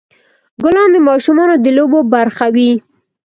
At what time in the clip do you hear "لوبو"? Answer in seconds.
1.77-1.99